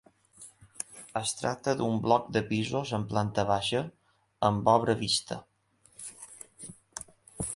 [1.19, 3.83] Es tracta d'un bloc de pisos en planta baixa
[4.49, 5.37] amb obra vista.